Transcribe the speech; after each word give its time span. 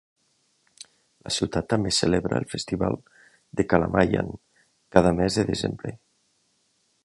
La 1.27 1.33
ciutat 1.35 1.67
també 1.73 1.91
celebra 1.97 2.39
el 2.43 2.47
festival 2.55 2.97
de 3.61 3.67
Kalamayan 3.75 4.35
cada 4.97 5.15
mes 5.23 5.41
de 5.41 5.49
desembre. 5.55 5.97